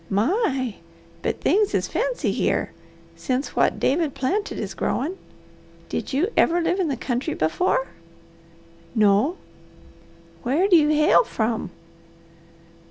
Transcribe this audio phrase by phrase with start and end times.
[0.09, 0.77] My,
[1.21, 2.71] but things is fancy here
[3.15, 5.15] since what David planted is growin'!
[5.89, 7.85] Did you ever live in the country before?"
[8.95, 9.37] "No."
[10.41, 11.69] "Where do you hail from?"